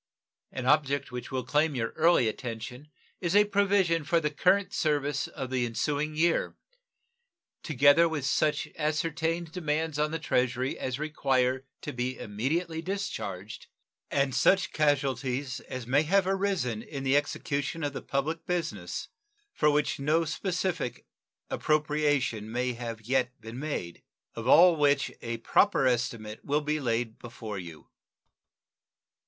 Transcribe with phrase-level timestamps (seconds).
[0.51, 2.87] An object which will claim your early attention
[3.19, 6.57] is a provision for the current service of the ensuing year,
[7.61, 13.67] together with such ascertained demands upon the Treasury as require to be immediately discharged,
[14.09, 19.09] and such casualties as may have arisen in the execution of the public business,
[19.53, 21.05] for which no specific
[21.51, 24.01] appropriation may have yet been made;
[24.33, 27.87] of all which a proper estimate will be laid before you.